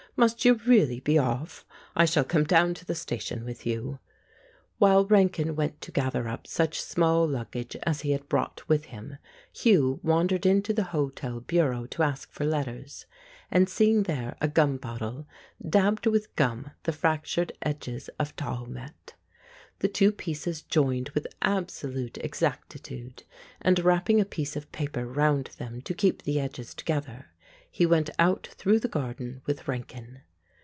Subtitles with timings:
[0.17, 1.65] Must you really be off?
[1.95, 3.99] I shall come down to the station with you."
[4.77, 8.85] While Rankin went to gather up such small lug gage as he had brought with
[8.87, 9.17] him,
[9.53, 13.05] Hugh wandered into the hotel bureau to ask for letters,
[13.49, 15.27] and seeing there a gum bottle,
[15.67, 19.13] dabbed with gum the fractured edges of Tahu met.
[19.79, 23.23] The two pieces joined with absolute exactitude,
[23.61, 27.27] and wrapping a piece of paper round them to keep the edges together,
[27.73, 30.19] he went out through the garden with Rankin.